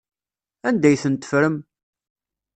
[0.67, 1.55] Anda ay ten-teffrem?